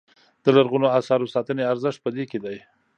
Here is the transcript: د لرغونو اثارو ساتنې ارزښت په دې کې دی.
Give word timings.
د 0.43 0.45
لرغونو 0.57 0.87
اثارو 0.99 1.31
ساتنې 1.35 1.63
ارزښت 1.73 1.99
په 2.01 2.09
دې 2.15 2.23
کې 2.31 2.39
دی. 2.45 2.57